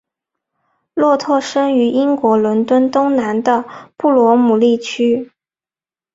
[0.95, 3.63] 洛特生于英国伦敦东南的
[3.95, 5.31] 布罗姆利区。